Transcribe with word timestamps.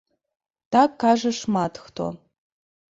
Так 0.71 0.91
кажа 1.05 1.31
шмат 1.43 1.73
хто. 1.85 2.05